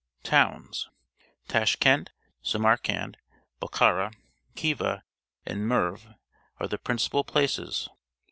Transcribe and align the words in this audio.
Towns.— 0.23 0.89
Tashkend, 1.47 2.07
Samarkand, 2.41 3.17
Bokhara, 3.61 4.11
Khiva, 4.55 5.03
and 5.45 5.67
Merv 5.67 6.15
are 6.59 6.67
the 6.67 6.79
principal 6.79 7.23
places. 7.23 7.87